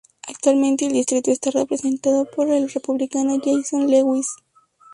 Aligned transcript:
Actualmente 0.27 0.87
el 0.87 0.93
distrito 0.93 1.29
está 1.29 1.51
representado 1.51 2.25
por 2.25 2.49
el 2.49 2.67
Republicano 2.71 3.37
Jason 3.39 3.85
Lewis. 3.87 4.25